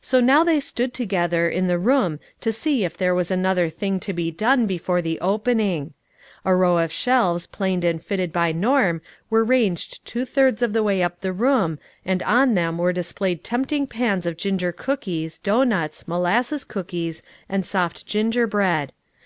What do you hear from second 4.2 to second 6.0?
done before THE NEW ENTEBPBISE. 373 the opening.